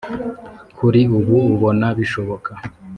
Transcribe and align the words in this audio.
Kuri 0.77 1.01
ubu 1.17 1.37
ubona 1.53 1.87
bishoboka 1.97 2.51